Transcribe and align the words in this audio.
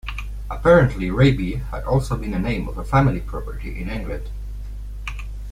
Apparently 0.49 1.11
"Raby" 1.11 1.57
had 1.69 1.83
also 1.83 2.17
been 2.17 2.31
the 2.31 2.39
name 2.39 2.67
of 2.67 2.75
a 2.75 2.83
family 2.83 3.19
property 3.19 3.79
in 3.79 3.87
England. 3.87 4.29